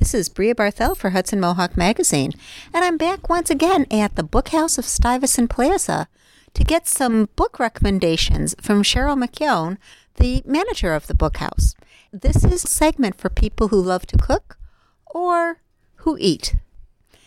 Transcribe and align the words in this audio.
This 0.00 0.14
is 0.14 0.30
Brea 0.30 0.54
Barthel 0.54 0.96
for 0.96 1.10
Hudson 1.10 1.40
Mohawk 1.40 1.76
Magazine, 1.76 2.32
and 2.72 2.82
I'm 2.82 2.96
back 2.96 3.28
once 3.28 3.50
again 3.50 3.84
at 3.90 4.16
the 4.16 4.24
Bookhouse 4.24 4.78
of 4.78 4.86
Stuyvesant 4.86 5.50
Plaza 5.50 6.08
to 6.54 6.64
get 6.64 6.88
some 6.88 7.28
book 7.36 7.58
recommendations 7.58 8.54
from 8.62 8.82
Cheryl 8.82 9.22
McKeon, 9.22 9.76
the 10.16 10.42
manager 10.46 10.94
of 10.94 11.06
the 11.06 11.12
Bookhouse. 11.12 11.74
This 12.14 12.46
is 12.46 12.64
a 12.64 12.66
segment 12.66 13.20
for 13.20 13.28
people 13.28 13.68
who 13.68 13.78
love 13.78 14.06
to 14.06 14.16
cook 14.16 14.56
or 15.04 15.58
who 15.96 16.16
eat. 16.18 16.54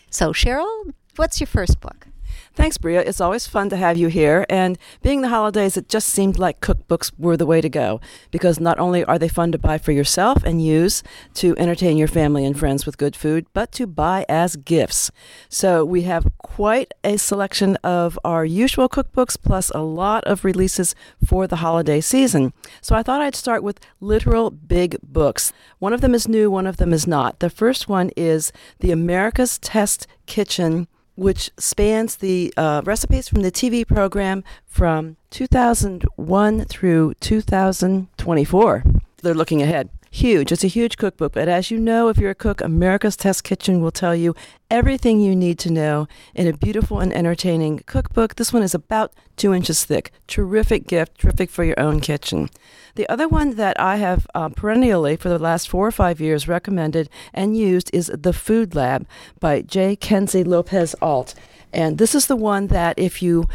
So, 0.09 0.33
Cheryl, 0.33 0.95
what's 1.15 1.39
your 1.39 1.47
first 1.47 1.79
book? 1.79 2.07
Thanks, 2.55 2.77
Brea. 2.77 2.97
It's 2.97 3.19
always 3.19 3.47
fun 3.47 3.69
to 3.69 3.77
have 3.77 3.97
you 3.97 4.09
here. 4.09 4.45
And 4.47 4.77
being 5.01 5.21
the 5.21 5.29
holidays, 5.29 5.75
it 5.75 5.89
just 5.89 6.09
seemed 6.09 6.37
like 6.37 6.61
cookbooks 6.61 7.11
were 7.17 7.35
the 7.35 7.47
way 7.47 7.61
to 7.61 7.69
go 7.69 7.99
because 8.29 8.59
not 8.59 8.77
only 8.77 9.03
are 9.05 9.17
they 9.17 9.27
fun 9.27 9.51
to 9.53 9.57
buy 9.57 9.79
for 9.79 9.91
yourself 9.91 10.43
and 10.43 10.63
use 10.63 11.01
to 11.33 11.57
entertain 11.57 11.97
your 11.97 12.07
family 12.07 12.45
and 12.45 12.57
friends 12.57 12.85
with 12.85 12.99
good 12.99 13.15
food, 13.15 13.47
but 13.53 13.71
to 13.71 13.87
buy 13.87 14.23
as 14.29 14.55
gifts. 14.55 15.09
So 15.49 15.83
we 15.83 16.03
have 16.03 16.27
quite 16.37 16.93
a 17.03 17.17
selection 17.17 17.75
of 17.77 18.19
our 18.23 18.45
usual 18.45 18.87
cookbooks 18.87 19.35
plus 19.41 19.71
a 19.71 19.81
lot 19.81 20.23
of 20.25 20.45
releases 20.45 20.93
for 21.25 21.47
the 21.47 21.57
holiday 21.57 22.01
season. 22.01 22.53
So 22.81 22.95
I 22.95 23.01
thought 23.01 23.21
I'd 23.21 23.35
start 23.35 23.63
with 23.63 23.79
literal 23.99 24.51
big 24.51 24.97
books. 25.01 25.53
One 25.79 25.91
of 25.91 26.01
them 26.01 26.13
is 26.13 26.27
new, 26.27 26.51
one 26.51 26.67
of 26.67 26.77
them 26.77 26.93
is 26.93 27.07
not. 27.07 27.39
The 27.39 27.49
first 27.49 27.89
one 27.89 28.11
is 28.15 28.51
The 28.79 28.91
America's 28.91 29.57
Test 29.57 30.05
Kitchen 30.27 30.87
which 31.15 31.51
spans 31.57 32.15
the 32.17 32.53
uh, 32.57 32.81
recipes 32.85 33.27
from 33.27 33.41
the 33.41 33.51
TV 33.51 33.85
program 33.87 34.43
from 34.65 35.17
2001 35.29 36.65
through 36.65 37.13
2024. 37.19 38.83
They're 39.21 39.33
looking 39.33 39.61
ahead. 39.61 39.89
Huge. 40.13 40.51
It's 40.51 40.63
a 40.63 40.67
huge 40.67 40.97
cookbook, 40.97 41.33
but 41.33 41.47
as 41.47 41.71
you 41.71 41.79
know, 41.79 42.07
if 42.07 42.19
you're 42.19 42.29
a 42.29 42.35
cook, 42.35 42.61
America's 42.61 43.17
Test 43.17 43.43
Kitchen 43.43 43.81
will 43.81 43.89
tell 43.89 44.15
you 44.15 44.35
everything 44.69 45.19
you 45.19 45.35
need 45.35 45.57
to 45.57 45.71
know 45.71 46.07
in 46.35 46.45
a 46.45 46.55
beautiful 46.55 46.99
and 46.99 47.11
entertaining 47.11 47.79
cookbook. 47.87 48.35
This 48.35 48.53
one 48.53 48.61
is 48.61 48.75
about 48.75 49.11
two 49.37 49.55
inches 49.55 49.83
thick. 49.83 50.11
Terrific 50.27 50.85
gift, 50.85 51.17
terrific 51.17 51.49
for 51.49 51.63
your 51.63 51.79
own 51.79 51.99
kitchen. 51.99 52.51
The 52.93 53.09
other 53.09 53.27
one 53.27 53.55
that 53.55 53.77
I 53.79 53.95
have 53.95 54.27
uh, 54.35 54.49
perennially 54.49 55.15
for 55.15 55.29
the 55.29 55.39
last 55.39 55.67
four 55.67 55.87
or 55.87 55.91
five 55.91 56.21
years 56.21 56.47
recommended 56.47 57.09
and 57.33 57.57
used 57.57 57.89
is 57.91 58.11
The 58.13 58.33
Food 58.33 58.75
Lab 58.75 59.07
by 59.39 59.63
J. 59.63 59.95
Kenzi 59.95 60.45
Lopez 60.45 60.95
Alt. 61.01 61.33
And 61.73 61.97
this 61.97 62.13
is 62.13 62.27
the 62.27 62.35
one 62.35 62.67
that 62.67 62.99
if 62.99 63.23
you 63.23 63.45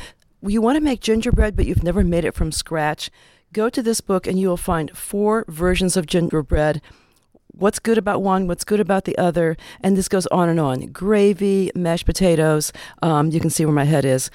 you 0.42 0.60
want 0.60 0.76
to 0.76 0.80
make 0.80 1.00
gingerbread 1.00 1.54
but 1.54 1.66
you've 1.66 1.84
never 1.84 2.02
made 2.02 2.24
it 2.24 2.34
from 2.34 2.50
scratch, 2.50 3.10
go 3.52 3.68
to 3.68 3.82
this 3.82 4.00
book 4.00 4.26
and 4.26 4.38
you 4.38 4.48
will 4.48 4.56
find 4.56 4.96
four 4.96 5.44
versions 5.48 5.96
of 5.96 6.06
gingerbread 6.06 6.80
what's 7.58 7.78
good 7.78 7.98
about 7.98 8.22
one, 8.22 8.46
what's 8.46 8.64
good 8.64 8.80
about 8.80 9.04
the 9.04 9.18
other, 9.18 9.56
and 9.80 9.96
this 9.96 10.08
goes 10.08 10.26
on 10.28 10.48
and 10.48 10.60
on. 10.60 10.80
Gravy, 10.92 11.70
mashed 11.74 12.06
potatoes, 12.06 12.72
um, 13.02 13.30
you 13.30 13.40
can 13.40 13.50
see 13.50 13.64
where 13.64 13.74
my 13.74 13.84
head 13.84 14.04
is. 14.04 14.30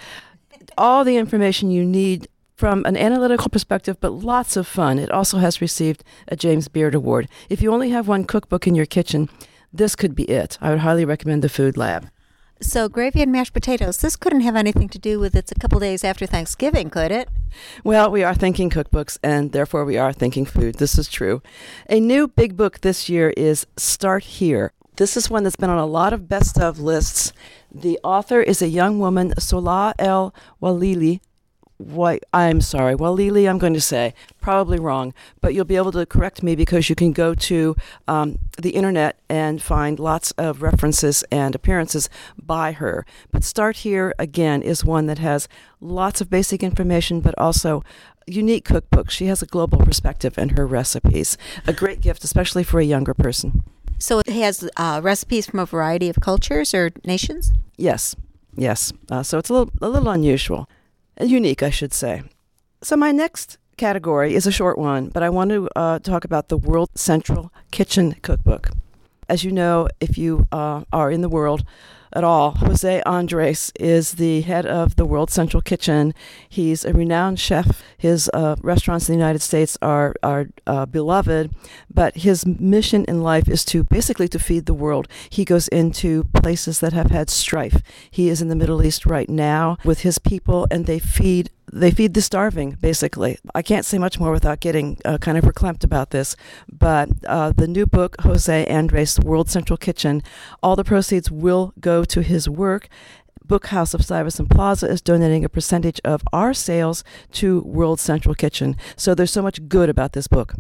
All 0.78 1.04
the 1.04 1.18
information 1.18 1.72
you 1.72 1.86
need 1.86 2.28
from 2.56 2.86
an 2.86 2.96
analytical 2.96 3.50
perspective, 3.50 3.98
but 4.00 4.12
lots 4.12 4.56
of 4.56 4.68
fun. 4.68 5.00
It 5.00 5.12
also 5.12 5.38
has 5.38 5.62
received 5.62 6.04
a 6.28 6.36
James 6.36 6.68
Beard 6.68 6.94
Award. 6.94 7.28
If 7.50 7.62
you 7.62 7.74
only 7.74 7.90
have 7.90 8.08
one 8.08 8.26
cookbook 8.26 8.68
in 8.68 8.76
your 8.76 8.86
kitchen, 8.86 9.30
this 9.72 9.96
could 9.96 10.16
be 10.16 10.24
it. 10.26 10.58
I 10.62 10.70
would 10.70 10.80
highly 10.80 11.06
recommend 11.06 11.42
the 11.42 11.50
Food 11.50 11.78
Lab. 11.78 12.10
So, 12.62 12.88
gravy 12.88 13.22
and 13.22 13.32
mashed 13.32 13.54
potatoes, 13.54 13.98
this 13.98 14.16
couldn't 14.16 14.42
have 14.42 14.56
anything 14.56 14.88
to 14.90 15.00
do 15.00 15.20
with 15.20 15.36
it's 15.36 15.52
a 15.52 15.56
couple 15.56 15.80
days 15.80 16.04
after 16.04 16.26
Thanksgiving, 16.26 16.90
could 16.90 17.12
it? 17.12 17.30
Well, 17.84 18.10
we 18.10 18.24
are 18.24 18.34
thinking 18.34 18.70
cookbooks, 18.70 19.18
and 19.22 19.52
therefore 19.52 19.86
we 19.86 19.98
are 19.98 20.14
thinking 20.14 20.46
food. 20.46 20.76
This 20.76 20.98
is 20.98 21.10
true. 21.10 21.42
A 21.90 22.00
new 22.00 22.28
big 22.28 22.56
book 22.56 22.82
this 22.82 23.10
year 23.10 23.34
is 23.36 23.68
Start 23.76 24.24
Here. 24.24 24.72
This 24.96 25.18
is 25.18 25.30
one 25.30 25.44
that's 25.44 25.56
been 25.56 25.70
on 25.70 25.80
a 25.80 25.86
lot 25.86 26.14
of 26.14 26.30
best 26.30 26.60
of 26.60 26.80
lists. 26.80 27.34
The 27.74 28.00
author 28.04 28.42
is 28.42 28.62
a 28.62 28.68
young 28.68 29.00
woman, 29.00 29.34
Sohla 29.40 29.94
El 29.98 30.34
Waylly, 30.62 31.20
what 31.78 32.24
I'm 32.34 32.62
sorry. 32.62 32.96
Well, 32.96 33.14
Lily, 33.14 33.48
I'm 33.48 33.58
going 33.58 33.74
to 33.74 33.82
say 33.82 34.14
probably 34.42 34.80
wrong, 34.80 35.14
but 35.42 35.54
you'll 35.54 35.66
be 35.66 35.76
able 35.76 35.92
to 35.94 36.06
correct 36.06 36.44
me 36.44 36.56
because 36.56 36.90
you 36.90 36.96
can 36.96 37.12
go 37.12 37.34
to 37.36 37.76
um, 38.08 38.40
the 38.58 38.72
internet 38.72 39.20
and 39.30 39.62
find 39.62 40.00
lots 40.00 40.32
of 40.32 40.62
references 40.62 41.24
and 41.32 41.56
appearances 41.56 42.10
by 42.38 42.72
her. 42.74 43.06
But 43.32 43.44
Start 43.44 43.78
Here 43.78 44.14
again 44.20 44.62
is 44.62 44.86
one 44.86 45.08
that 45.08 45.20
has 45.20 45.48
lots 45.82 46.22
of 46.22 46.30
basic 46.30 46.64
information, 46.64 47.20
but 47.22 47.36
also 47.38 47.84
unique 48.28 48.66
cookbook. 48.66 49.10
She 49.10 49.26
has 49.26 49.42
a 49.42 49.46
global 49.46 49.80
perspective 49.80 50.38
in 50.38 50.50
her 50.50 50.66
recipes. 50.66 51.38
A 51.68 51.74
great 51.74 52.02
gift, 52.02 52.24
especially 52.24 52.64
for 52.64 52.80
a 52.80 52.86
younger 52.86 53.14
person. 53.14 53.64
So 54.00 54.20
it 54.20 54.30
has 54.30 54.70
uh, 54.78 55.02
recipes 55.04 55.48
from 55.48 55.60
a 55.60 55.66
variety 55.66 56.10
of 56.10 56.18
cultures 56.20 56.74
or 56.74 56.92
nations. 57.06 57.54
Yes, 57.78 58.16
yes. 58.56 58.92
Uh, 59.10 59.24
so 59.24 59.38
it's 59.38 59.50
a 59.50 59.54
little 59.54 59.72
a 59.82 59.90
little 59.90 60.10
unusual 60.10 60.68
unique, 61.20 61.64
I 61.64 61.70
should 61.70 61.94
say. 61.94 62.24
So, 62.82 62.96
my 62.96 63.12
next 63.12 63.58
category 63.78 64.36
is 64.36 64.46
a 64.46 64.52
short 64.52 64.78
one, 64.78 65.10
but 65.10 65.24
I 65.24 65.30
want 65.30 65.50
to 65.52 65.70
uh, 65.76 66.00
talk 66.00 66.26
about 66.26 66.50
the 66.50 66.58
World 66.58 66.90
Central 66.96 67.52
Kitchen 67.72 68.16
Cookbook. 68.22 68.70
As 69.30 69.44
you 69.44 69.52
know, 69.52 69.88
if 70.00 70.18
you 70.18 70.48
uh, 70.52 70.84
are 70.92 71.10
in 71.10 71.22
the 71.22 71.30
world, 71.30 71.64
at 72.16 72.24
all. 72.24 72.52
Jose 72.52 73.02
Andres 73.06 73.72
is 73.80 74.14
the 74.14 74.42
head 74.42 74.66
of 74.66 74.96
the 74.96 75.06
World 75.06 75.30
Central 75.30 75.62
Kitchen. 75.62 76.14
He's 76.48 76.86
a 76.86 76.94
renowned 76.94 77.40
chef. 77.40 77.84
His 77.98 78.30
uh, 78.34 78.56
restaurants 78.62 79.10
in 79.10 79.14
the 79.14 79.20
United 79.20 79.42
States 79.42 79.78
are 79.82 80.16
are 80.22 80.48
uh, 80.68 80.86
beloved, 80.86 81.52
but 81.94 82.18
his 82.18 82.46
mission 82.46 83.06
in 83.06 83.22
life 83.22 83.48
is 83.48 83.66
to 83.66 83.84
basically 83.84 84.28
to 84.30 84.40
feed 84.40 84.66
the 84.66 84.74
world. 84.74 85.08
He 85.30 85.46
goes 85.46 85.68
into 85.70 86.26
places 86.34 86.80
that 86.80 86.94
have 86.94 87.12
had 87.12 87.30
strife. 87.30 87.82
He 88.10 88.30
is 88.30 88.42
in 88.42 88.48
the 88.48 88.56
Middle 88.56 88.84
East 88.84 89.06
right 89.06 89.30
now 89.30 89.78
with 89.84 90.02
his 90.02 90.20
people, 90.20 90.68
and 90.70 90.86
they 90.86 91.00
feed 91.00 91.50
they 91.72 91.92
feed 91.92 92.14
the 92.14 92.22
starving, 92.22 92.78
basically. 92.82 93.40
I 93.56 93.64
can't 93.64 93.86
say 93.86 93.98
much 93.98 94.20
more 94.20 94.32
without 94.32 94.60
getting 94.60 95.00
uh, 95.06 95.18
kind 95.18 95.38
of 95.38 95.44
reclamped 95.44 95.84
about 95.84 96.12
this. 96.12 96.36
But 96.72 97.10
uh, 97.28 97.52
the 97.52 97.68
new 97.68 97.86
book, 97.88 98.16
Jose 98.22 98.66
Andres, 98.68 99.20
World 99.20 99.50
Central 99.50 99.78
Kitchen, 99.78 100.22
all 100.62 100.76
the 100.76 100.84
proceeds 100.84 101.32
will 101.32 101.74
go 101.80 102.03
to 102.06 102.22
his 102.22 102.50
work. 102.50 102.88
Bookhouse 103.46 103.94
of 103.94 104.04
Stuyvesant 104.04 104.50
Plaza 104.50 104.88
is 104.88 105.02
donating 105.02 105.44
a 105.44 105.50
percentage 105.50 106.00
of 106.06 106.24
our 106.32 106.54
sales 106.54 107.04
to 107.34 107.62
World 107.62 108.00
Central 108.00 108.36
Kitchen. 108.36 108.78
So 108.96 109.14
there's 109.14 109.32
so 109.32 109.42
much 109.42 109.68
good 109.68 109.90
about 109.90 110.14
this 110.14 110.28
book. 110.28 110.56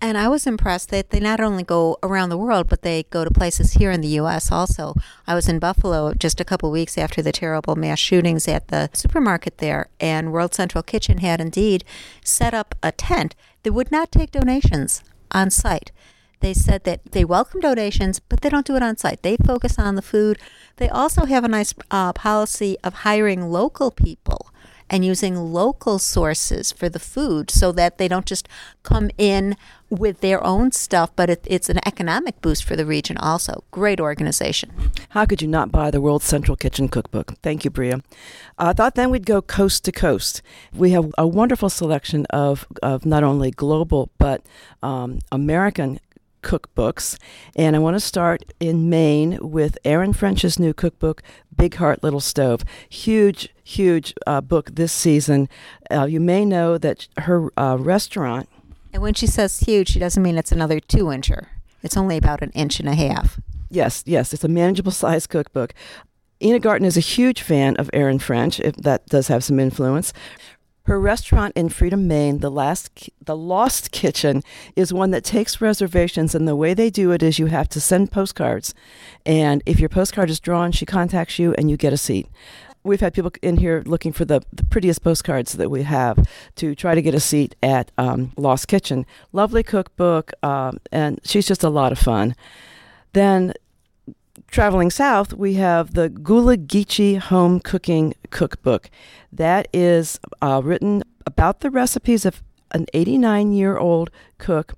And 0.00 0.18
I 0.18 0.28
was 0.28 0.46
impressed 0.46 0.90
that 0.90 1.08
they 1.08 1.20
not 1.20 1.40
only 1.40 1.62
go 1.62 1.96
around 2.02 2.28
the 2.28 2.36
world, 2.36 2.68
but 2.68 2.82
they 2.82 3.04
go 3.04 3.24
to 3.24 3.30
places 3.30 3.72
here 3.72 3.90
in 3.90 4.02
the 4.02 4.08
U.S. 4.08 4.52
also. 4.52 4.94
I 5.26 5.34
was 5.34 5.48
in 5.48 5.58
Buffalo 5.58 6.12
just 6.12 6.38
a 6.38 6.44
couple 6.44 6.70
weeks 6.70 6.98
after 6.98 7.22
the 7.22 7.32
terrible 7.32 7.76
mass 7.76 7.98
shootings 7.98 8.46
at 8.46 8.68
the 8.68 8.90
supermarket 8.92 9.56
there, 9.56 9.88
and 9.98 10.32
World 10.32 10.54
Central 10.54 10.82
Kitchen 10.82 11.18
had 11.18 11.40
indeed 11.40 11.82
set 12.22 12.52
up 12.52 12.74
a 12.82 12.92
tent 12.92 13.34
that 13.62 13.72
would 13.72 13.90
not 13.90 14.12
take 14.12 14.32
donations 14.32 15.02
on 15.30 15.50
site. 15.50 15.92
They 16.40 16.54
said 16.54 16.84
that 16.84 17.12
they 17.12 17.24
welcome 17.24 17.60
donations, 17.60 18.20
but 18.20 18.40
they 18.40 18.48
don't 18.48 18.66
do 18.66 18.76
it 18.76 18.82
on 18.82 18.96
site. 18.96 19.22
They 19.22 19.36
focus 19.36 19.78
on 19.78 19.94
the 19.94 20.02
food. 20.02 20.38
They 20.76 20.88
also 20.88 21.24
have 21.24 21.44
a 21.44 21.48
nice 21.48 21.74
uh, 21.90 22.12
policy 22.12 22.76
of 22.84 22.94
hiring 22.94 23.50
local 23.50 23.90
people 23.90 24.52
and 24.88 25.04
using 25.04 25.36
local 25.36 25.98
sources 25.98 26.72
for 26.72 26.88
the 26.88 26.98
food 26.98 27.50
so 27.50 27.72
that 27.72 27.98
they 27.98 28.08
don't 28.08 28.26
just 28.26 28.48
come 28.82 29.10
in 29.18 29.56
with 29.88 30.20
their 30.20 30.42
own 30.44 30.72
stuff, 30.72 31.10
but 31.14 31.30
it, 31.30 31.44
it's 31.44 31.68
an 31.68 31.78
economic 31.86 32.40
boost 32.40 32.64
for 32.64 32.76
the 32.76 32.86
region 32.86 33.16
also. 33.18 33.64
Great 33.70 34.00
organization. 34.00 34.72
How 35.10 35.24
could 35.24 35.42
you 35.42 35.48
not 35.48 35.70
buy 35.70 35.90
the 35.90 36.00
World 36.00 36.22
Central 36.22 36.56
Kitchen 36.56 36.88
Cookbook? 36.88 37.34
Thank 37.42 37.64
you, 37.64 37.70
Brea. 37.70 37.94
I 38.58 38.72
thought 38.72 38.94
then 38.94 39.10
we'd 39.10 39.26
go 39.26 39.42
coast 39.42 39.84
to 39.84 39.92
coast. 39.92 40.42
We 40.72 40.90
have 40.90 41.12
a 41.18 41.26
wonderful 41.26 41.70
selection 41.70 42.26
of, 42.30 42.66
of 42.82 43.06
not 43.06 43.22
only 43.22 43.50
global 43.50 44.10
but 44.18 44.42
um, 44.82 45.20
American 45.30 46.00
cookbooks. 46.46 47.18
And 47.56 47.74
I 47.74 47.80
want 47.80 47.96
to 47.96 48.00
start 48.00 48.44
in 48.60 48.88
Maine 48.88 49.38
with 49.42 49.76
Erin 49.84 50.12
French's 50.12 50.58
new 50.60 50.72
cookbook, 50.72 51.22
Big 51.54 51.74
Heart 51.74 52.04
Little 52.04 52.20
Stove. 52.20 52.64
Huge, 52.88 53.48
huge 53.64 54.14
uh, 54.26 54.40
book 54.40 54.70
this 54.74 54.92
season. 54.92 55.48
Uh, 55.90 56.04
you 56.04 56.20
may 56.20 56.44
know 56.44 56.78
that 56.78 57.08
her 57.18 57.50
uh, 57.58 57.76
restaurant. 57.80 58.48
And 58.92 59.02
when 59.02 59.14
she 59.14 59.26
says 59.26 59.58
huge, 59.60 59.88
she 59.88 59.98
doesn't 59.98 60.22
mean 60.22 60.38
it's 60.38 60.52
another 60.52 60.78
two 60.78 61.06
incher. 61.06 61.46
It's 61.82 61.96
only 61.96 62.16
about 62.16 62.42
an 62.42 62.50
inch 62.50 62.78
and 62.78 62.88
a 62.88 62.94
half. 62.94 63.40
Yes, 63.68 64.04
yes, 64.06 64.32
it's 64.32 64.44
a 64.44 64.48
manageable 64.48 64.92
size 64.92 65.26
cookbook. 65.26 65.74
Ina 66.40 66.60
Garten 66.60 66.86
is 66.86 66.96
a 66.96 67.00
huge 67.00 67.42
fan 67.42 67.76
of 67.76 67.90
Erin 67.92 68.18
French, 68.18 68.60
if 68.60 68.76
that 68.76 69.06
does 69.06 69.28
have 69.28 69.42
some 69.42 69.58
influence. 69.58 70.12
Her 70.86 71.00
restaurant 71.00 71.52
in 71.56 71.68
Freedom, 71.68 72.06
Maine, 72.06 72.38
the 72.38 72.50
last 72.50 73.10
the 73.20 73.36
Lost 73.36 73.90
Kitchen, 73.90 74.44
is 74.76 74.92
one 74.92 75.10
that 75.10 75.24
takes 75.24 75.60
reservations, 75.60 76.32
and 76.32 76.46
the 76.46 76.54
way 76.54 76.74
they 76.74 76.90
do 76.90 77.10
it 77.10 77.24
is 77.24 77.40
you 77.40 77.46
have 77.46 77.68
to 77.70 77.80
send 77.80 78.12
postcards, 78.12 78.72
and 79.24 79.64
if 79.66 79.80
your 79.80 79.88
postcard 79.88 80.30
is 80.30 80.38
drawn, 80.38 80.70
she 80.70 80.86
contacts 80.86 81.40
you, 81.40 81.54
and 81.58 81.68
you 81.68 81.76
get 81.76 81.92
a 81.92 81.96
seat. 81.96 82.28
We've 82.84 83.00
had 83.00 83.14
people 83.14 83.32
in 83.42 83.56
here 83.56 83.82
looking 83.84 84.12
for 84.12 84.24
the, 84.24 84.42
the 84.52 84.62
prettiest 84.62 85.02
postcards 85.02 85.54
that 85.54 85.72
we 85.72 85.82
have 85.82 86.24
to 86.54 86.76
try 86.76 86.94
to 86.94 87.02
get 87.02 87.16
a 87.16 87.20
seat 87.20 87.56
at 87.64 87.90
um, 87.98 88.30
Lost 88.36 88.68
Kitchen. 88.68 89.06
Lovely 89.32 89.64
cookbook, 89.64 90.34
um, 90.44 90.78
and 90.92 91.18
she's 91.24 91.48
just 91.48 91.64
a 91.64 91.68
lot 91.68 91.90
of 91.90 91.98
fun. 91.98 92.36
Then 93.12 93.54
traveling 94.48 94.90
south, 94.90 95.32
we 95.32 95.54
have 95.54 95.94
the 95.94 96.08
Gullah 96.08 96.56
Geechee 96.56 97.18
Home 97.18 97.60
Cooking 97.60 98.14
Cookbook. 98.30 98.90
That 99.32 99.68
is 99.72 100.18
uh, 100.40 100.60
written 100.64 101.02
about 101.26 101.60
the 101.60 101.70
recipes 101.70 102.24
of 102.24 102.42
an 102.72 102.86
89 102.94 103.52
year 103.52 103.76
old 103.76 104.10
cook 104.38 104.74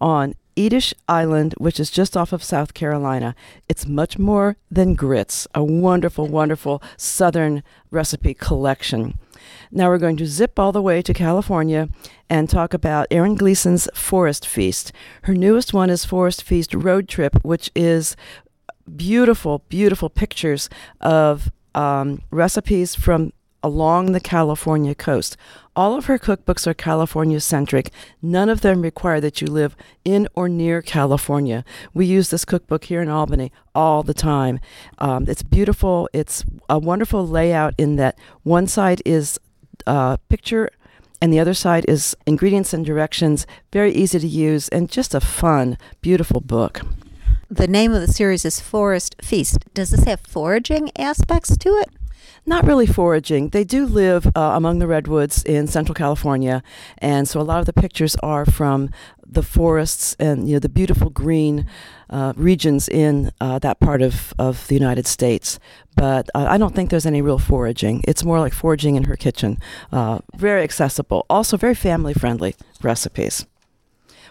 on 0.00 0.34
Edisto 0.56 0.96
Island, 1.08 1.54
which 1.58 1.78
is 1.78 1.90
just 1.90 2.16
off 2.16 2.32
of 2.32 2.42
South 2.42 2.74
Carolina. 2.74 3.34
It's 3.68 3.86
much 3.86 4.18
more 4.18 4.56
than 4.70 4.94
grits, 4.94 5.46
a 5.54 5.62
wonderful, 5.62 6.26
wonderful 6.26 6.82
Southern 6.96 7.62
recipe 7.90 8.34
collection. 8.34 9.18
Now 9.70 9.88
we're 9.88 9.98
going 9.98 10.16
to 10.16 10.26
zip 10.26 10.58
all 10.58 10.72
the 10.72 10.82
way 10.82 11.00
to 11.02 11.14
California 11.14 11.88
and 12.28 12.50
talk 12.50 12.74
about 12.74 13.06
Erin 13.10 13.36
Gleeson's 13.36 13.88
Forest 13.94 14.46
Feast. 14.46 14.92
Her 15.22 15.34
newest 15.34 15.72
one 15.72 15.90
is 15.90 16.04
Forest 16.04 16.42
Feast 16.42 16.74
Road 16.74 17.08
Trip, 17.08 17.36
which 17.44 17.70
is 17.76 18.16
beautiful, 18.88 19.64
beautiful 19.68 20.10
pictures 20.10 20.68
of 21.00 21.50
um, 21.74 22.22
recipes 22.30 22.94
from 22.94 23.32
along 23.62 24.12
the 24.12 24.20
California 24.20 24.94
coast. 24.94 25.36
All 25.74 25.96
of 25.96 26.06
her 26.06 26.18
cookbooks 26.18 26.66
are 26.66 26.74
California 26.74 27.40
centric. 27.40 27.90
None 28.22 28.48
of 28.48 28.60
them 28.62 28.82
require 28.82 29.20
that 29.20 29.40
you 29.40 29.46
live 29.46 29.76
in 30.04 30.28
or 30.34 30.48
near 30.48 30.82
California. 30.82 31.64
We 31.94 32.06
use 32.06 32.30
this 32.30 32.44
cookbook 32.44 32.84
here 32.84 33.02
in 33.02 33.08
Albany 33.08 33.52
all 33.74 34.02
the 34.02 34.14
time. 34.14 34.60
Um, 34.98 35.26
it's 35.28 35.42
beautiful. 35.42 36.08
It's 36.12 36.44
a 36.68 36.78
wonderful 36.78 37.26
layout 37.26 37.74
in 37.78 37.96
that 37.96 38.18
one 38.42 38.66
side 38.66 39.02
is 39.04 39.38
a 39.86 39.90
uh, 39.90 40.16
picture 40.28 40.70
and 41.20 41.32
the 41.32 41.40
other 41.40 41.54
side 41.54 41.84
is 41.88 42.16
ingredients 42.26 42.72
and 42.72 42.86
directions. 42.86 43.46
Very 43.72 43.92
easy 43.92 44.18
to 44.20 44.26
use 44.26 44.68
and 44.68 44.88
just 44.88 45.14
a 45.14 45.20
fun, 45.20 45.76
beautiful 46.00 46.40
book. 46.40 46.82
The 47.50 47.66
name 47.66 47.92
of 47.92 48.02
the 48.02 48.12
series 48.12 48.44
is 48.44 48.60
Forest 48.60 49.16
Feast. 49.22 49.64
Does 49.72 49.88
this 49.88 50.04
have 50.04 50.20
foraging 50.20 50.90
aspects 50.98 51.56
to 51.56 51.70
it? 51.78 51.88
Not 52.44 52.66
really 52.66 52.84
foraging. 52.84 53.48
They 53.50 53.64
do 53.64 53.86
live 53.86 54.26
uh, 54.36 54.52
among 54.54 54.80
the 54.80 54.86
redwoods 54.86 55.42
in 55.44 55.66
Central 55.66 55.94
California, 55.94 56.62
and 56.98 57.26
so 57.26 57.40
a 57.40 57.42
lot 57.42 57.60
of 57.60 57.64
the 57.64 57.72
pictures 57.72 58.16
are 58.16 58.44
from 58.44 58.90
the 59.26 59.42
forests 59.42 60.14
and 60.18 60.46
you 60.46 60.56
know 60.56 60.58
the 60.58 60.68
beautiful 60.68 61.08
green 61.08 61.66
uh, 62.10 62.34
regions 62.36 62.86
in 62.86 63.32
uh, 63.40 63.58
that 63.60 63.80
part 63.80 64.02
of, 64.02 64.34
of 64.38 64.66
the 64.68 64.74
United 64.74 65.06
States. 65.06 65.58
But 65.96 66.28
uh, 66.34 66.44
I 66.50 66.58
don't 66.58 66.74
think 66.74 66.90
there's 66.90 67.06
any 67.06 67.22
real 67.22 67.38
foraging. 67.38 68.02
It's 68.06 68.24
more 68.24 68.40
like 68.40 68.52
foraging 68.52 68.96
in 68.96 69.04
her 69.04 69.16
kitchen. 69.16 69.56
Uh, 69.90 70.18
very 70.36 70.62
accessible, 70.62 71.24
also 71.30 71.56
very 71.56 71.74
family 71.74 72.12
friendly 72.12 72.56
recipes. 72.82 73.46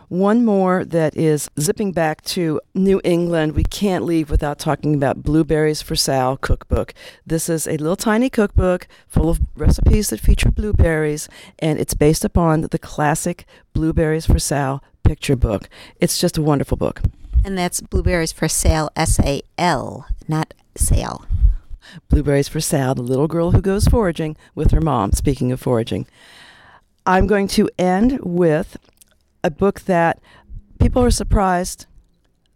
One 0.09 0.45
more 0.45 0.85
that 0.85 1.17
is 1.17 1.49
zipping 1.59 1.91
back 1.91 2.23
to 2.25 2.61
New 2.73 3.01
England. 3.03 3.55
We 3.55 3.65
can't 3.65 4.05
leave 4.05 4.29
without 4.29 4.57
talking 4.57 4.95
about 4.95 5.21
Blueberries 5.21 5.81
for 5.81 5.97
Sal 5.97 6.37
cookbook. 6.37 6.93
This 7.25 7.49
is 7.49 7.67
a 7.67 7.71
little 7.71 7.97
tiny 7.97 8.29
cookbook 8.29 8.87
full 9.09 9.29
of 9.29 9.41
recipes 9.57 10.09
that 10.09 10.21
feature 10.21 10.49
blueberries, 10.49 11.27
and 11.59 11.77
it's 11.77 11.93
based 11.93 12.23
upon 12.23 12.61
the 12.61 12.79
classic 12.79 13.45
Blueberries 13.73 14.25
for 14.25 14.39
Sal 14.39 14.81
picture 15.03 15.35
book. 15.35 15.67
It's 15.99 16.17
just 16.17 16.37
a 16.37 16.41
wonderful 16.41 16.77
book. 16.77 17.01
And 17.43 17.57
that's 17.57 17.81
Blueberries 17.81 18.31
for 18.31 18.47
Sale, 18.47 18.89
S 18.95 19.19
A 19.19 19.41
L, 19.57 20.07
not 20.25 20.53
Sale. 20.75 21.25
Blueberries 22.07 22.47
for 22.47 22.61
Sal, 22.61 22.95
the 22.95 23.01
little 23.01 23.27
girl 23.27 23.51
who 23.51 23.61
goes 23.61 23.87
foraging 23.87 24.37
with 24.55 24.71
her 24.71 24.81
mom. 24.81 25.11
Speaking 25.11 25.51
of 25.51 25.59
foraging, 25.59 26.07
I'm 27.05 27.27
going 27.27 27.49
to 27.49 27.69
end 27.77 28.21
with 28.21 28.77
a 29.43 29.51
book 29.51 29.81
that 29.81 30.19
people 30.79 31.03
are 31.03 31.11
surprised 31.11 31.85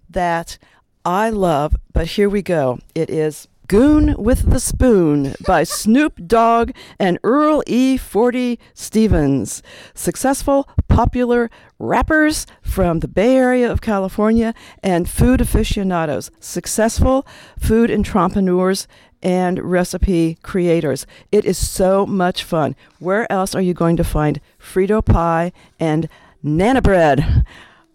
that 0.09 0.57
I 1.05 1.29
love, 1.29 1.75
but 1.93 2.07
here 2.07 2.29
we 2.29 2.41
go. 2.41 2.79
It 2.93 3.09
is 3.09 3.47
Goon 3.67 4.15
with 4.17 4.51
the 4.51 4.59
Spoon 4.59 5.33
by 5.47 5.63
Snoop 5.81 6.27
Dogg 6.27 6.71
and 6.99 7.17
Earl 7.23 7.63
E. 7.65 7.97
Forty 7.97 8.59
Stevens. 8.73 9.63
Successful, 9.93 10.67
popular 10.89 11.49
rappers 11.79 12.45
from 12.61 12.99
the 12.99 13.07
Bay 13.07 13.35
Area 13.37 13.71
of 13.71 13.81
California 13.81 14.53
and 14.83 15.09
food 15.09 15.39
aficionados. 15.39 16.29
Successful 16.39 17.25
food 17.57 17.89
entrepreneurs 17.89 18.87
and 19.23 19.59
recipe 19.59 20.37
creators. 20.43 21.07
It 21.31 21.45
is 21.45 21.57
so 21.57 22.05
much 22.05 22.43
fun. 22.43 22.75
Where 22.99 23.31
else 23.31 23.55
are 23.55 23.61
you 23.61 23.73
going 23.73 23.97
to 23.97 24.03
find 24.03 24.41
Frito 24.59 25.03
pie 25.03 25.51
and 25.79 26.09
Nana 26.43 26.81
Bread 26.81 27.45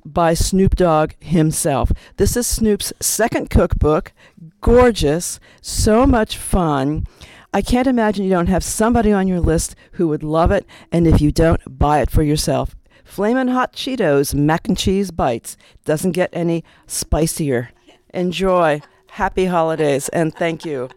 by 0.05 0.35
Snoop 0.35 0.77
Dogg 0.77 1.15
himself. 1.19 1.91
This 2.17 2.37
is 2.37 2.47
Snoop's 2.47 2.93
second 3.01 3.51
cookbook. 3.51 4.13
Gorgeous, 4.61 5.41
so 5.61 6.07
much 6.07 6.37
fun. 6.37 7.07
I 7.53 7.61
can't 7.61 7.89
imagine 7.89 8.25
you 8.25 8.31
don't 8.31 8.49
have 8.49 8.63
somebody 8.63 9.11
on 9.11 9.27
your 9.27 9.41
list 9.41 9.75
who 9.93 10.07
would 10.09 10.23
love 10.23 10.53
it, 10.53 10.65
and 10.93 11.07
if 11.07 11.21
you 11.21 11.33
don't, 11.33 11.61
buy 11.67 12.01
it 12.01 12.11
for 12.11 12.23
yourself. 12.23 12.77
Flamin' 13.05 13.49
Hot 13.49 13.73
Cheetos 13.73 14.35
Mac 14.35 14.69
and 14.69 14.79
Cheese 14.79 15.11
Bites 15.11 15.57
doesn't 15.85 16.13
get 16.13 16.31
any 16.33 16.63
spicier. 16.87 17.71
Enjoy. 18.15 18.81
Happy 19.11 19.47
holidays, 19.47 20.09
and 20.11 20.35
thank 20.35 20.65
you. 20.65 20.89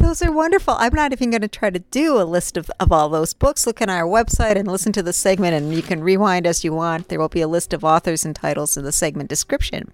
Those 0.00 0.22
are 0.22 0.32
wonderful. 0.32 0.76
I'm 0.78 0.94
not 0.94 1.12
even 1.12 1.30
going 1.30 1.42
to 1.42 1.48
try 1.48 1.68
to 1.68 1.78
do 1.78 2.18
a 2.18 2.24
list 2.24 2.56
of, 2.56 2.70
of 2.80 2.90
all 2.90 3.10
those 3.10 3.34
books. 3.34 3.66
Look 3.66 3.82
on 3.82 3.90
our 3.90 4.04
website 4.04 4.56
and 4.56 4.66
listen 4.66 4.92
to 4.94 5.02
the 5.02 5.12
segment, 5.12 5.54
and 5.54 5.74
you 5.74 5.82
can 5.82 6.02
rewind 6.02 6.46
as 6.46 6.64
you 6.64 6.72
want. 6.72 7.08
There 7.08 7.20
will 7.20 7.28
be 7.28 7.42
a 7.42 7.46
list 7.46 7.74
of 7.74 7.84
authors 7.84 8.24
and 8.24 8.34
titles 8.34 8.78
in 8.78 8.82
the 8.82 8.92
segment 8.92 9.28
description. 9.28 9.92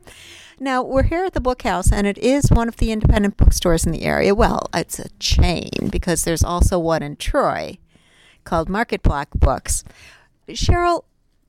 Now, 0.61 0.81
we're 0.81 1.03
here 1.03 1.25
at 1.25 1.35
the 1.35 1.41
Book 1.41 1.62
House, 1.62 1.91
and 1.91 2.06
it 2.06 2.17
is 2.19 2.50
one 2.50 2.69
of 2.69 2.76
the 2.76 2.93
independent 2.93 3.37
bookstores 3.37 3.85
in 3.85 3.91
the 3.91 4.05
area. 4.05 4.32
Well, 4.32 4.70
it's 4.73 5.00
a 5.00 5.11
chain 5.19 5.88
because 5.91 6.23
there's 6.23 6.44
also 6.44 6.79
one 6.79 7.03
in 7.03 7.17
Troy 7.17 7.76
called 8.44 8.69
Market 8.69 9.03
Block 9.03 9.29
Books. 9.35 9.82
Cheryl, 10.49 11.03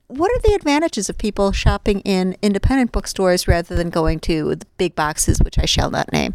what 0.08 0.32
are 0.32 0.40
the 0.40 0.54
advantages 0.54 1.08
of 1.08 1.16
people 1.16 1.52
shopping 1.52 2.00
in 2.00 2.36
independent 2.42 2.90
bookstores 2.90 3.46
rather 3.46 3.76
than 3.76 3.88
going 3.88 4.18
to 4.20 4.56
the 4.56 4.66
big 4.78 4.96
boxes, 4.96 5.38
which 5.38 5.58
I 5.58 5.64
shall 5.64 5.92
not 5.92 6.12
name? 6.12 6.34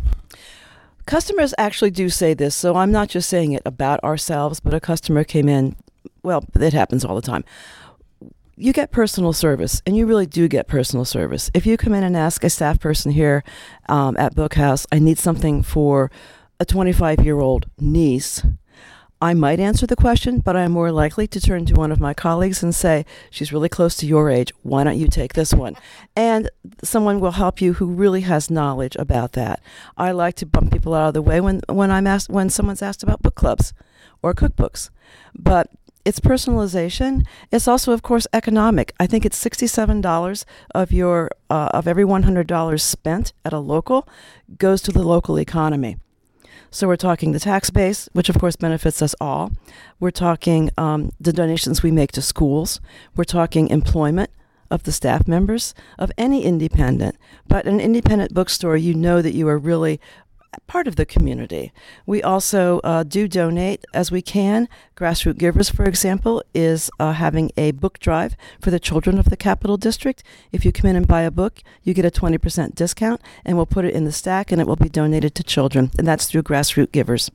Customers 1.06 1.54
actually 1.58 1.92
do 1.92 2.10
say 2.10 2.34
this, 2.34 2.56
so 2.56 2.76
I'm 2.76 2.92
not 2.92 3.10
just 3.10 3.30
saying 3.30 3.52
it 3.52 3.62
about 3.66 4.04
ourselves, 4.04 4.60
but 4.60 4.74
a 4.74 4.80
customer 4.80 5.24
came 5.24 5.50
in. 5.50 5.76
Well, 6.24 6.46
it 6.56 6.74
happens 6.74 7.04
all 7.04 7.16
the 7.16 7.22
time. 7.22 7.44
You 8.56 8.72
get 8.72 8.92
personal 8.92 9.34
service, 9.34 9.82
and 9.86 9.98
you 9.98 10.06
really 10.06 10.28
do 10.28 10.48
get 10.48 10.68
personal 10.68 11.06
service. 11.06 11.52
If 11.54 11.66
you 11.66 11.76
come 11.76 11.94
in 11.94 12.04
and 12.04 12.16
ask 12.16 12.44
a 12.44 12.50
staff 12.50 12.80
person 12.80 13.12
here 13.12 13.44
um, 13.90 14.16
at 14.18 14.36
Bookhouse, 14.36 14.86
I 14.92 15.00
need 15.00 15.18
something 15.18 15.64
for 15.64 16.12
a 16.60 16.66
25 16.66 17.26
year 17.26 17.40
old 17.40 17.66
niece, 17.80 18.46
I 19.24 19.34
might 19.34 19.62
answer 19.62 19.88
the 19.88 19.96
question, 19.96 20.40
but 20.40 20.58
I'm 20.58 20.74
more 20.74 20.92
likely 20.92 21.28
to 21.28 21.40
turn 21.40 21.66
to 21.68 21.76
one 21.76 21.94
of 21.94 22.00
my 22.02 22.14
colleagues 22.14 22.62
and 22.62 22.76
say, 22.76 23.06
She's 23.32 23.54
really 23.54 23.70
close 23.70 23.96
to 23.96 24.06
your 24.06 24.30
age. 24.30 24.52
Why 24.64 24.84
don't 24.84 25.00
you 25.00 25.08
take 25.08 25.32
this 25.34 25.54
one? 25.54 25.78
And 26.16 26.50
someone 26.84 27.22
will 27.22 27.32
help 27.32 27.62
you 27.62 27.74
who 27.74 27.86
really 27.88 28.22
has 28.22 28.52
knowledge 28.52 28.98
about 28.98 29.32
that. 29.32 29.62
I 29.96 30.12
like 30.12 30.36
to 30.36 30.46
bump 30.46 30.74
people 30.74 30.94
out 30.94 31.08
of 31.08 31.14
the 31.14 31.22
way 31.22 31.40
when, 31.40 31.62
when 31.70 31.90
I'm 31.90 32.06
asked 32.06 32.30
when 32.30 32.50
someone's 32.50 32.82
asked 32.82 33.02
about 33.02 33.24
book 33.24 33.36
clubs 33.36 33.74
or 34.22 34.34
cookbooks. 34.34 34.90
But 35.34 35.72
it's 36.04 36.20
personalization. 36.20 37.26
It's 37.50 37.68
also, 37.68 37.94
of 37.94 38.02
course, 38.04 38.28
economic. 38.34 38.94
I 39.00 39.08
think 39.08 39.26
it's 39.26 39.38
sixty-seven 39.38 40.02
dollars 40.02 40.46
of 40.76 40.92
your 40.92 41.32
uh, 41.50 41.70
of 41.74 41.88
every 41.88 42.04
one 42.04 42.24
hundred 42.24 42.48
dollars 42.48 42.84
spent 42.84 43.32
at 43.46 43.54
a 43.54 43.60
local 43.60 44.06
goes 44.58 44.82
to 44.82 44.92
the 44.92 45.04
local 45.04 45.40
economy. 45.40 45.96
So 46.72 46.88
we're 46.88 46.96
talking 46.96 47.32
the 47.32 47.40
tax 47.40 47.70
base, 47.70 48.10
which 48.14 48.30
of 48.30 48.38
course 48.40 48.56
benefits 48.56 49.02
us 49.02 49.16
all. 49.22 49.52
We're 50.00 50.12
talking 50.12 50.70
um, 50.78 51.12
the 51.20 51.34
donations 51.34 51.84
we 51.84 51.92
make 51.92 52.12
to 52.14 52.22
schools. 52.22 52.80
We're 53.16 53.24
talking 53.24 53.70
employment 53.70 54.32
of 54.72 54.84
the 54.84 54.92
staff 54.92 55.28
members 55.28 55.76
of 56.00 56.12
any 56.18 56.44
independent. 56.44 57.16
But 57.48 57.66
an 57.66 57.80
independent 57.80 58.34
bookstore, 58.34 58.76
you 58.76 58.94
know 58.94 59.22
that 59.22 59.36
you 59.36 59.48
are 59.48 59.58
really 59.58 60.00
part 60.68 60.88
of 60.88 60.96
the 60.96 61.06
community. 61.06 61.72
We 62.06 62.22
also 62.22 62.80
uh, 62.84 63.04
do 63.04 63.28
donate 63.28 63.86
as 63.94 64.12
we 64.12 64.22
can. 64.22 64.68
Grassroot 64.96 65.38
Givers, 65.38 65.70
for 65.70 65.86
example, 65.86 66.44
is 66.54 66.90
uh, 67.00 67.14
having 67.14 67.52
a 67.58 67.72
book 67.72 68.00
drive 68.00 68.36
for 68.62 68.72
the 68.72 68.80
children 68.80 69.18
of 69.20 69.26
the 69.26 69.38
Capital 69.38 69.78
District. 69.78 70.24
If 70.52 70.66
you 70.66 70.72
come 70.72 70.90
in 70.90 70.96
and 70.96 71.08
buy 71.08 71.22
a 71.22 71.32
book, 71.32 71.62
you 71.84 71.94
get 71.94 72.06
a 72.06 72.12
20% 72.12 72.76
discount, 72.76 73.22
and 73.46 73.58
we'll 73.58 73.66
put 73.66 73.86
it 73.86 73.94
in 73.94 74.06
the 74.06 74.12
stack 74.12 74.52
and 74.52 74.60
it 74.62 74.68
will 74.68 74.76
be 74.76 74.90
donated 74.90 75.36
to 75.36 75.44
children. 75.44 75.92
And 75.98 76.08
that's 76.08 76.26
through 76.26 76.44
Grassroot 76.44 76.92
Givers. 76.92 77.32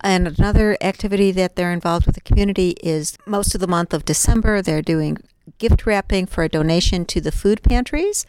And 0.00 0.28
another 0.28 0.76
activity 0.80 1.32
that 1.32 1.56
they're 1.56 1.72
involved 1.72 2.06
with 2.06 2.14
the 2.14 2.20
community 2.20 2.76
is 2.82 3.18
most 3.26 3.54
of 3.54 3.60
the 3.60 3.66
month 3.66 3.92
of 3.92 4.04
December, 4.04 4.62
they're 4.62 4.82
doing 4.82 5.18
gift 5.58 5.86
wrapping 5.86 6.26
for 6.26 6.44
a 6.44 6.48
donation 6.48 7.04
to 7.06 7.20
the 7.20 7.32
food 7.32 7.62
pantries. 7.62 8.26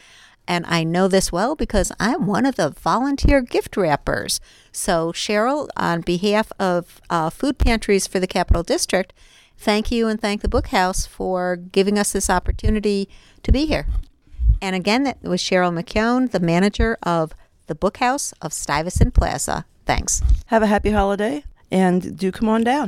And 0.49 0.65
I 0.67 0.83
know 0.83 1.07
this 1.07 1.31
well 1.31 1.55
because 1.55 1.91
I'm 1.99 2.25
one 2.25 2.47
of 2.47 2.55
the 2.55 2.71
volunteer 2.71 3.39
gift 3.39 3.77
wrappers. 3.77 4.41
So, 4.71 5.11
Cheryl, 5.11 5.69
on 5.77 6.01
behalf 6.01 6.51
of 6.59 6.99
uh, 7.07 7.29
Food 7.29 7.59
Pantries 7.59 8.07
for 8.07 8.19
the 8.19 8.25
Capital 8.25 8.63
District, 8.63 9.13
thank 9.59 9.91
you 9.91 10.07
and 10.07 10.19
thank 10.19 10.41
the 10.41 10.47
Book 10.47 10.69
House 10.69 11.05
for 11.05 11.55
giving 11.55 11.99
us 11.99 12.13
this 12.13 12.31
opportunity 12.31 13.07
to 13.43 13.51
be 13.51 13.67
here. 13.67 13.85
And 14.59 14.75
again, 14.75 15.03
that 15.03 15.21
was 15.21 15.39
Cheryl 15.39 15.71
McKeon, 15.71 16.31
the 16.31 16.39
manager 16.39 16.97
of 17.03 17.31
the 17.67 17.75
Book 17.75 17.97
House 17.97 18.33
of 18.41 18.51
Stuyvesant 18.51 19.13
Plaza. 19.13 19.65
Thanks. 19.85 20.23
Have 20.47 20.63
a 20.63 20.67
happy 20.67 20.89
holiday 20.89 21.43
and 21.71 22.17
do 22.17 22.31
come 22.31 22.49
on 22.49 22.63
down. 22.63 22.87